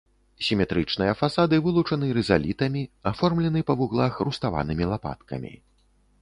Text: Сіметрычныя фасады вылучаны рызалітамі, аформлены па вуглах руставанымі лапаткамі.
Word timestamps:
Сіметрычныя 0.45 1.11
фасады 1.19 1.59
вылучаны 1.65 2.09
рызалітамі, 2.19 2.81
аформлены 3.13 3.59
па 3.69 3.77
вуглах 3.83 4.13
руставанымі 4.31 4.89
лапаткамі. 4.95 5.53